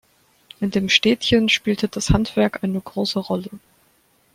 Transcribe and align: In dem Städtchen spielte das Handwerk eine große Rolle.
In 0.59 0.71
dem 0.71 0.89
Städtchen 0.89 1.47
spielte 1.47 1.87
das 1.87 2.09
Handwerk 2.09 2.63
eine 2.63 2.81
große 2.81 3.19
Rolle. 3.19 3.51